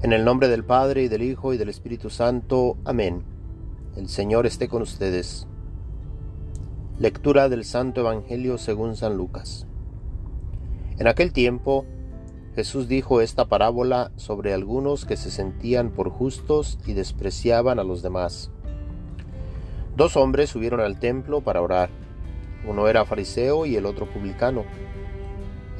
En 0.00 0.12
el 0.12 0.24
nombre 0.24 0.46
del 0.46 0.64
Padre 0.64 1.02
y 1.02 1.08
del 1.08 1.22
Hijo 1.22 1.52
y 1.52 1.56
del 1.56 1.68
Espíritu 1.68 2.08
Santo. 2.08 2.76
Amén. 2.84 3.24
El 3.96 4.08
Señor 4.08 4.46
esté 4.46 4.68
con 4.68 4.80
ustedes. 4.80 5.48
Lectura 7.00 7.48
del 7.48 7.64
Santo 7.64 8.02
Evangelio 8.02 8.58
según 8.58 8.94
San 8.94 9.16
Lucas. 9.16 9.66
En 10.98 11.08
aquel 11.08 11.32
tiempo 11.32 11.84
Jesús 12.54 12.86
dijo 12.86 13.20
esta 13.20 13.46
parábola 13.46 14.12
sobre 14.14 14.54
algunos 14.54 15.04
que 15.04 15.16
se 15.16 15.32
sentían 15.32 15.90
por 15.90 16.10
justos 16.10 16.78
y 16.86 16.92
despreciaban 16.92 17.80
a 17.80 17.84
los 17.84 18.00
demás. 18.00 18.52
Dos 19.96 20.16
hombres 20.16 20.50
subieron 20.50 20.78
al 20.78 21.00
templo 21.00 21.40
para 21.40 21.60
orar. 21.60 21.90
Uno 22.64 22.86
era 22.86 23.04
fariseo 23.04 23.66
y 23.66 23.74
el 23.74 23.84
otro 23.84 24.08
publicano. 24.08 24.62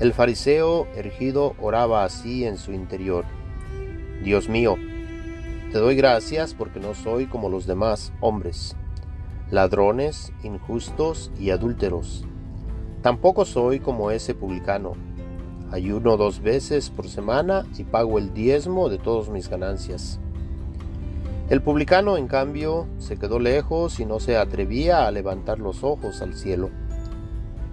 El 0.00 0.12
fariseo 0.12 0.88
ergido 0.96 1.54
oraba 1.60 2.02
así 2.02 2.44
en 2.44 2.58
su 2.58 2.72
interior. 2.72 3.37
Dios 4.22 4.48
mío, 4.48 4.76
te 5.70 5.78
doy 5.78 5.94
gracias 5.94 6.54
porque 6.54 6.80
no 6.80 6.94
soy 6.94 7.26
como 7.26 7.48
los 7.48 7.66
demás 7.66 8.12
hombres, 8.20 8.74
ladrones, 9.50 10.32
injustos 10.42 11.30
y 11.38 11.50
adúlteros. 11.50 12.24
Tampoco 13.02 13.44
soy 13.44 13.78
como 13.78 14.10
ese 14.10 14.34
publicano. 14.34 14.94
Ayuno 15.70 16.16
dos 16.16 16.40
veces 16.40 16.90
por 16.90 17.08
semana 17.08 17.64
y 17.76 17.84
pago 17.84 18.18
el 18.18 18.34
diezmo 18.34 18.88
de 18.88 18.98
todas 18.98 19.28
mis 19.28 19.48
ganancias. 19.48 20.18
El 21.48 21.62
publicano, 21.62 22.16
en 22.16 22.26
cambio, 22.26 22.86
se 22.98 23.16
quedó 23.16 23.38
lejos 23.38 24.00
y 24.00 24.04
no 24.04 24.18
se 24.20 24.36
atrevía 24.36 25.06
a 25.06 25.10
levantar 25.12 25.60
los 25.60 25.84
ojos 25.84 26.22
al 26.22 26.34
cielo. 26.34 26.70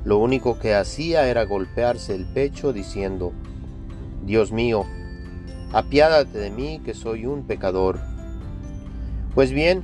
Lo 0.03 0.19
único 0.19 0.59
que 0.59 0.75
hacía 0.75 1.27
era 1.27 1.45
golpearse 1.45 2.13
el 2.13 2.25
pecho 2.25 2.71
diciendo, 2.71 3.31
Dios 4.23 4.51
mío, 4.51 4.85
apiádate 5.75 6.37
de 6.37 6.51
mí 6.51 6.79
que 6.85 6.93
soy 6.93 7.25
un 7.25 7.43
pecador. 7.43 7.99
Pues 9.33 9.51
bien, 9.51 9.83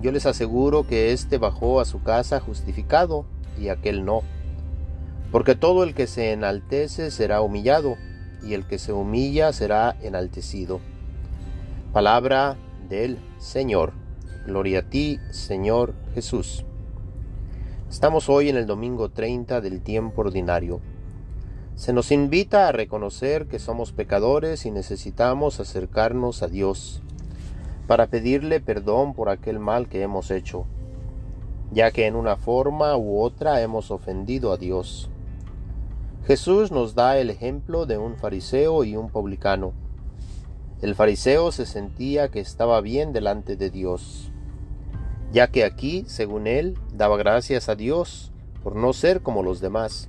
yo 0.00 0.10
les 0.10 0.24
aseguro 0.24 0.86
que 0.86 1.12
éste 1.12 1.36
bajó 1.36 1.78
a 1.78 1.84
su 1.84 2.02
casa 2.02 2.40
justificado 2.40 3.26
y 3.60 3.68
aquel 3.68 4.06
no. 4.06 4.22
Porque 5.30 5.54
todo 5.54 5.84
el 5.84 5.92
que 5.92 6.06
se 6.06 6.32
enaltece 6.32 7.10
será 7.10 7.42
humillado, 7.42 7.96
y 8.42 8.54
el 8.54 8.66
que 8.66 8.78
se 8.78 8.94
humilla 8.94 9.52
será 9.52 9.94
enaltecido. 10.00 10.80
Palabra 11.92 12.56
del 12.88 13.18
Señor. 13.38 13.92
Gloria 14.46 14.78
a 14.78 14.82
ti, 14.88 15.18
Señor 15.32 15.92
Jesús. 16.14 16.64
Estamos 17.90 18.30
hoy 18.30 18.48
en 18.48 18.56
el 18.56 18.66
domingo 18.66 19.10
30 19.10 19.60
del 19.60 19.82
tiempo 19.82 20.22
ordinario. 20.22 20.80
Se 21.76 21.92
nos 21.92 22.10
invita 22.10 22.68
a 22.68 22.72
reconocer 22.72 23.48
que 23.48 23.58
somos 23.58 23.92
pecadores 23.92 24.64
y 24.64 24.70
necesitamos 24.70 25.60
acercarnos 25.60 26.42
a 26.42 26.48
Dios 26.48 27.02
para 27.86 28.06
pedirle 28.06 28.60
perdón 28.60 29.12
por 29.12 29.28
aquel 29.28 29.58
mal 29.58 29.86
que 29.86 30.00
hemos 30.00 30.30
hecho, 30.30 30.64
ya 31.70 31.90
que 31.90 32.06
en 32.06 32.16
una 32.16 32.36
forma 32.36 32.96
u 32.96 33.20
otra 33.20 33.60
hemos 33.60 33.90
ofendido 33.90 34.52
a 34.52 34.56
Dios. 34.56 35.10
Jesús 36.26 36.72
nos 36.72 36.94
da 36.94 37.18
el 37.18 37.28
ejemplo 37.28 37.84
de 37.84 37.98
un 37.98 38.16
fariseo 38.16 38.82
y 38.82 38.96
un 38.96 39.10
publicano. 39.10 39.74
El 40.80 40.94
fariseo 40.94 41.52
se 41.52 41.66
sentía 41.66 42.28
que 42.28 42.40
estaba 42.40 42.80
bien 42.80 43.12
delante 43.12 43.54
de 43.54 43.68
Dios, 43.68 44.32
ya 45.30 45.48
que 45.48 45.62
aquí, 45.62 46.04
según 46.06 46.46
él, 46.46 46.78
daba 46.94 47.18
gracias 47.18 47.68
a 47.68 47.76
Dios 47.76 48.32
por 48.62 48.76
no 48.76 48.94
ser 48.94 49.20
como 49.20 49.42
los 49.42 49.60
demás 49.60 50.08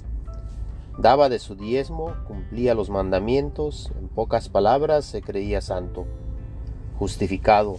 Daba 0.97 1.29
de 1.29 1.37
su 1.37 1.55
diezmo, 1.55 2.15
cumplía 2.27 2.73
los 2.73 2.89
mandamientos, 2.89 3.91
en 3.99 4.07
pocas 4.07 4.49
palabras 4.49 5.05
se 5.05 5.21
creía 5.21 5.61
santo, 5.61 6.07
justificado. 6.97 7.77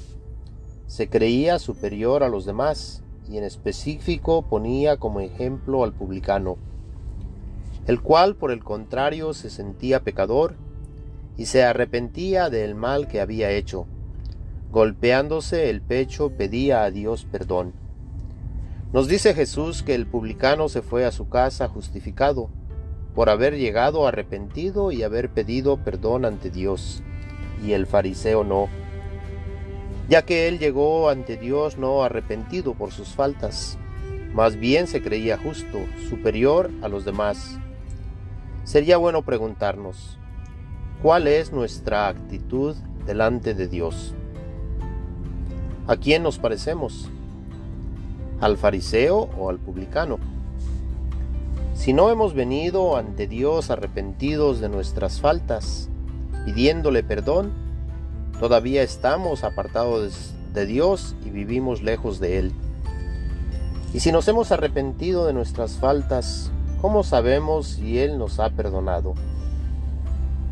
Se 0.87 1.09
creía 1.09 1.59
superior 1.59 2.23
a 2.23 2.29
los 2.29 2.47
demás 2.47 3.03
y 3.29 3.37
en 3.37 3.43
específico 3.43 4.43
ponía 4.43 4.99
como 4.99 5.19
ejemplo 5.19 5.83
al 5.83 5.93
publicano, 5.93 6.59
el 7.87 8.01
cual 8.01 8.37
por 8.37 8.53
el 8.53 8.63
contrario 8.63 9.35
se 9.35 9.51
sentía 9.51 10.05
pecador 10.05 10.55
y 11.37 11.47
se 11.47 11.65
arrepentía 11.65 12.51
del 12.51 12.77
mal 12.77 13.09
que 13.09 13.21
había 13.21 13.51
hecho. 13.51 13.87
Golpeándose 14.71 15.71
el 15.71 15.83
pecho 15.83 16.31
pedía 16.31 16.85
a 16.85 16.93
Dios 16.93 17.25
perdón. 17.25 17.73
Nos 18.93 19.09
dice 19.09 19.35
Jesús 19.35 19.83
que 19.83 19.97
el 19.97 20.07
publicano 20.07 20.69
se 20.69 20.83
fue 20.83 21.05
a 21.05 21.11
su 21.11 21.29
casa 21.29 21.69
justificado, 21.69 22.49
por 23.19 23.31
haber 23.31 23.57
llegado 23.57 24.07
arrepentido 24.07 24.93
y 24.93 25.03
haber 25.03 25.29
pedido 25.29 25.79
perdón 25.79 26.25
ante 26.25 26.51
Dios, 26.51 27.03
y 27.61 27.73
el 27.73 27.89
fariseo 27.89 28.45
no, 28.45 28.69
ya 30.09 30.23
que 30.23 30.47
él 30.47 30.61
llegó 30.61 31.11
ante 31.11 31.37
Dios 31.37 31.79
no 31.79 32.05
arrepentido 32.05 32.75
por 32.75 32.93
sus 32.93 33.09
faltas, 33.09 33.77
más 34.33 34.55
bien 34.55 34.87
se 34.87 35.03
creía 35.03 35.37
justo, 35.37 35.81
superior 36.09 36.71
a 36.81 36.87
los 36.87 37.05
demás. 37.05 37.59
Sería 38.63 38.99
bueno 38.99 39.23
preguntarnos, 39.23 40.17
¿cuál 41.03 41.27
es 41.27 41.51
nuestra 41.51 42.07
actitud 42.07 42.77
delante 43.05 43.53
de 43.53 43.67
Dios? 43.67 44.15
¿A 45.89 45.97
quién 45.97 46.23
nos 46.23 46.39
parecemos? 46.39 47.11
¿Al 48.41 48.57
fariseo 48.57 49.29
o 49.37 49.51
al 49.51 49.59
publicano? 49.59 50.38
Si 51.89 51.95
no 51.95 52.11
hemos 52.11 52.35
venido 52.35 52.99
ante 52.99 53.27
Dios 53.27 53.71
arrepentidos 53.71 54.61
de 54.61 54.69
nuestras 54.69 55.23
faltas, 55.23 55.89
pidiéndole 56.45 57.03
perdón, 57.03 57.55
todavía 58.39 58.83
estamos 58.83 59.43
apartados 59.43 60.35
de 60.53 60.67
Dios 60.67 61.17
y 61.25 61.31
vivimos 61.31 61.83
lejos 61.83 62.21
de 62.21 62.41
Él. 62.41 62.53
Y 63.95 64.01
si 64.01 64.13
nos 64.13 64.29
hemos 64.29 64.53
arrepentido 64.53 65.25
de 65.25 65.33
nuestras 65.33 65.79
faltas, 65.79 66.51
¿cómo 66.83 67.05
sabemos 67.05 67.69
si 67.69 67.99
Él 67.99 68.19
nos 68.19 68.39
ha 68.39 68.51
perdonado? 68.51 69.15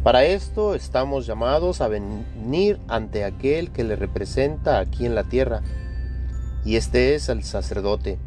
Para 0.03 0.25
esto 0.25 0.75
estamos 0.75 1.27
llamados 1.27 1.83
a 1.83 1.89
venir 1.89 2.81
ante 2.89 3.25
aquel 3.25 3.73
que 3.73 3.85
le 3.85 3.97
representa 3.97 4.79
aquí 4.79 5.05
en 5.05 5.15
la 5.15 5.25
tierra, 5.25 5.61
y 6.65 6.77
este 6.77 7.15
es 7.15 7.29
el 7.29 7.45
sacerdote 7.45 8.19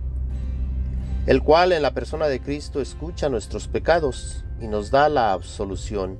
el 1.25 1.43
cual 1.43 1.71
en 1.71 1.81
la 1.81 1.93
persona 1.93 2.27
de 2.27 2.39
Cristo 2.39 2.81
escucha 2.81 3.29
nuestros 3.29 3.67
pecados 3.67 4.45
y 4.61 4.67
nos 4.67 4.91
da 4.91 5.09
la 5.09 5.33
absolución, 5.33 6.17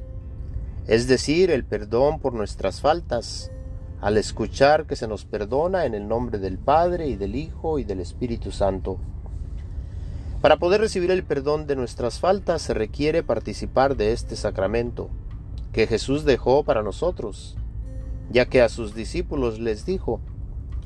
es 0.88 1.08
decir, 1.08 1.52
el 1.52 1.66
perdón 1.66 2.20
por 2.20 2.34
nuestras 2.34 2.82
faltas, 2.82 3.52
al 4.02 4.18
escuchar 4.18 4.86
que 4.86 4.96
se 4.96 5.08
nos 5.08 5.26
perdona 5.26 5.86
en 5.86 5.94
el 5.94 6.08
nombre 6.08 6.40
del 6.40 6.58
Padre 6.58 7.08
y 7.08 7.16
del 7.16 7.36
Hijo 7.36 7.80
y 7.80 7.84
del 7.84 8.00
Espíritu 8.00 8.52
Santo. 8.52 8.98
Para 10.42 10.58
poder 10.58 10.80
recibir 10.80 11.12
el 11.12 11.24
perdón 11.24 11.68
de 11.68 11.76
nuestras 11.76 12.20
faltas 12.20 12.62
se 12.62 12.74
requiere 12.74 13.24
participar 13.24 13.98
de 13.98 14.14
este 14.14 14.36
sacramento 14.38 15.10
que 15.74 15.86
Jesús 15.86 16.24
dejó 16.24 16.64
para 16.64 16.82
nosotros, 16.82 17.58
ya 18.32 18.46
que 18.46 18.62
a 18.62 18.70
sus 18.70 18.96
discípulos 18.96 19.60
les 19.60 19.86
dijo, 19.86 20.22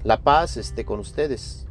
la 0.03 0.21
paz 0.21 0.57
esté 0.57 0.85
con 0.85 0.99
ustedes. 0.99 1.67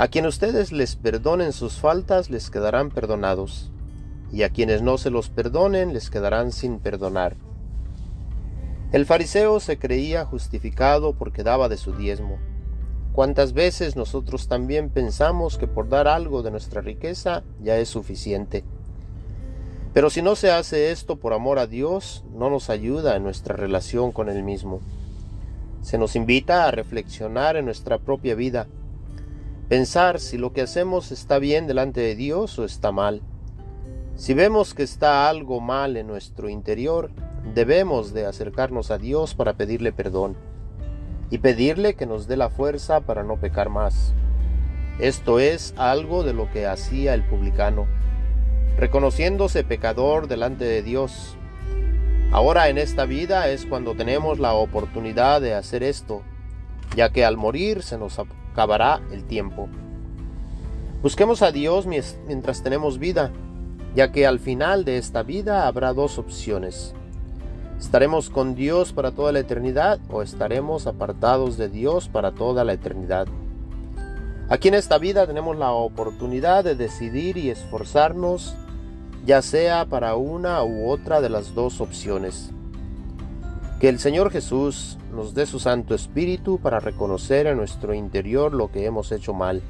A 0.00 0.08
quien 0.08 0.24
ustedes 0.24 0.72
les 0.72 0.96
perdonen 0.96 1.52
sus 1.52 1.74
faltas 1.74 2.30
les 2.30 2.48
quedarán 2.48 2.88
perdonados, 2.88 3.70
y 4.32 4.44
a 4.44 4.48
quienes 4.48 4.80
no 4.80 4.96
se 4.96 5.10
los 5.10 5.28
perdonen 5.28 5.92
les 5.92 6.08
quedarán 6.08 6.52
sin 6.52 6.78
perdonar. 6.78 7.36
El 8.92 9.04
fariseo 9.04 9.60
se 9.60 9.78
creía 9.78 10.24
justificado 10.24 11.12
porque 11.12 11.42
daba 11.42 11.68
de 11.68 11.76
su 11.76 11.92
diezmo. 11.92 12.38
¿Cuántas 13.12 13.52
veces 13.52 13.94
nosotros 13.94 14.48
también 14.48 14.88
pensamos 14.88 15.58
que 15.58 15.66
por 15.66 15.90
dar 15.90 16.08
algo 16.08 16.42
de 16.42 16.50
nuestra 16.50 16.80
riqueza 16.80 17.42
ya 17.62 17.76
es 17.76 17.90
suficiente? 17.90 18.64
Pero 19.92 20.08
si 20.08 20.22
no 20.22 20.34
se 20.34 20.50
hace 20.50 20.92
esto 20.92 21.16
por 21.16 21.34
amor 21.34 21.58
a 21.58 21.66
Dios, 21.66 22.24
no 22.34 22.48
nos 22.48 22.70
ayuda 22.70 23.16
en 23.16 23.22
nuestra 23.22 23.54
relación 23.54 24.12
con 24.12 24.30
Él 24.30 24.44
mismo. 24.44 24.80
Se 25.82 25.98
nos 25.98 26.16
invita 26.16 26.66
a 26.66 26.70
reflexionar 26.70 27.58
en 27.58 27.66
nuestra 27.66 27.98
propia 27.98 28.34
vida, 28.34 28.66
Pensar 29.70 30.18
si 30.18 30.36
lo 30.36 30.52
que 30.52 30.62
hacemos 30.62 31.12
está 31.12 31.38
bien 31.38 31.68
delante 31.68 32.00
de 32.00 32.16
Dios 32.16 32.58
o 32.58 32.64
está 32.64 32.90
mal. 32.90 33.22
Si 34.16 34.34
vemos 34.34 34.74
que 34.74 34.82
está 34.82 35.28
algo 35.28 35.60
mal 35.60 35.96
en 35.96 36.08
nuestro 36.08 36.48
interior, 36.48 37.12
debemos 37.54 38.12
de 38.12 38.26
acercarnos 38.26 38.90
a 38.90 38.98
Dios 38.98 39.36
para 39.36 39.52
pedirle 39.52 39.92
perdón 39.92 40.36
y 41.30 41.38
pedirle 41.38 41.94
que 41.94 42.04
nos 42.04 42.26
dé 42.26 42.36
la 42.36 42.50
fuerza 42.50 43.02
para 43.02 43.22
no 43.22 43.36
pecar 43.36 43.68
más. 43.68 44.12
Esto 44.98 45.38
es 45.38 45.72
algo 45.76 46.24
de 46.24 46.32
lo 46.32 46.50
que 46.50 46.66
hacía 46.66 47.14
el 47.14 47.22
publicano, 47.22 47.86
reconociéndose 48.76 49.62
pecador 49.62 50.26
delante 50.26 50.64
de 50.64 50.82
Dios. 50.82 51.36
Ahora 52.32 52.70
en 52.70 52.78
esta 52.78 53.04
vida 53.04 53.48
es 53.48 53.66
cuando 53.66 53.94
tenemos 53.94 54.40
la 54.40 54.52
oportunidad 54.52 55.40
de 55.40 55.54
hacer 55.54 55.84
esto, 55.84 56.22
ya 56.96 57.10
que 57.10 57.24
al 57.24 57.36
morir 57.36 57.84
se 57.84 57.98
nos 57.98 58.18
acabará 58.52 59.00
el 59.12 59.24
tiempo. 59.24 59.68
Busquemos 61.02 61.42
a 61.42 61.50
Dios 61.50 61.86
mientras 61.86 62.62
tenemos 62.62 62.98
vida, 62.98 63.30
ya 63.94 64.12
que 64.12 64.26
al 64.26 64.38
final 64.38 64.84
de 64.84 64.98
esta 64.98 65.22
vida 65.22 65.66
habrá 65.66 65.92
dos 65.92 66.18
opciones. 66.18 66.94
¿Estaremos 67.78 68.28
con 68.28 68.54
Dios 68.54 68.92
para 68.92 69.10
toda 69.10 69.32
la 69.32 69.38
eternidad 69.38 69.98
o 70.10 70.20
estaremos 70.20 70.86
apartados 70.86 71.56
de 71.56 71.70
Dios 71.70 72.08
para 72.08 72.32
toda 72.32 72.62
la 72.62 72.74
eternidad? 72.74 73.26
Aquí 74.50 74.68
en 74.68 74.74
esta 74.74 74.98
vida 74.98 75.26
tenemos 75.26 75.56
la 75.56 75.70
oportunidad 75.70 76.64
de 76.64 76.74
decidir 76.74 77.38
y 77.38 77.48
esforzarnos, 77.48 78.54
ya 79.24 79.40
sea 79.40 79.86
para 79.86 80.16
una 80.16 80.62
u 80.62 80.90
otra 80.90 81.22
de 81.22 81.30
las 81.30 81.54
dos 81.54 81.80
opciones. 81.80 82.50
Que 83.80 83.88
el 83.88 83.98
Señor 83.98 84.30
Jesús 84.30 84.98
nos 85.10 85.32
dé 85.32 85.46
su 85.46 85.58
Santo 85.58 85.94
Espíritu 85.94 86.58
para 86.58 86.80
reconocer 86.80 87.46
en 87.46 87.56
nuestro 87.56 87.94
interior 87.94 88.52
lo 88.52 88.70
que 88.70 88.84
hemos 88.84 89.10
hecho 89.10 89.32
mal. 89.32 89.62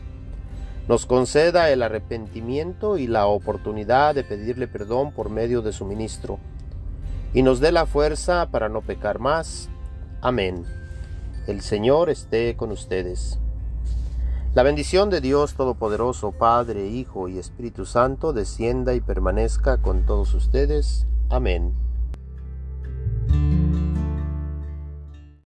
Nos 0.89 1.07
conceda 1.07 1.71
el 1.71 1.81
arrepentimiento 1.81 2.99
y 2.99 3.07
la 3.07 3.27
oportunidad 3.27 4.17
de 4.17 4.25
pedirle 4.25 4.67
perdón 4.67 5.13
por 5.13 5.31
medio 5.31 5.63
de 5.63 5.73
su 5.73 5.85
ministro. 5.85 6.41
Y 7.33 7.45
nos 7.45 7.61
dé 7.61 7.71
la 7.71 7.87
fuerza 7.87 8.49
para 8.51 8.69
no 8.69 8.81
pecar 8.83 9.21
más. 9.21 9.69
Amén. 10.21 10.65
El 11.47 11.61
Señor 11.61 12.11
esté 12.11 12.57
con 12.57 12.73
ustedes. 12.73 13.39
La 14.55 14.65
bendición 14.65 15.11
de 15.11 15.21
Dios 15.21 15.55
Todopoderoso, 15.55 16.33
Padre, 16.33 16.89
Hijo 16.89 17.29
y 17.29 17.39
Espíritu 17.39 17.87
Santo, 17.87 18.33
descienda 18.33 18.95
y 18.95 19.01
permanezca 19.01 19.77
con 19.77 20.05
todos 20.05 20.35
ustedes. 20.35 21.07
Amén. 21.29 21.90